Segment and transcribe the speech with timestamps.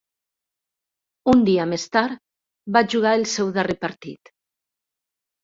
[1.33, 2.15] Un dia més tard,
[2.79, 4.35] va jugar el seu darrer partit.